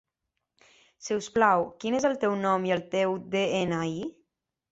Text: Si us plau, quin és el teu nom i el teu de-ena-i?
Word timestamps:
Si 1.07 1.17
us 1.17 1.27
plau, 1.35 1.65
quin 1.83 1.97
és 1.99 2.09
el 2.09 2.17
teu 2.25 2.33
nom 2.47 2.65
i 2.69 2.73
el 2.79 2.83
teu 2.97 3.15
de-ena-i? 3.37 3.97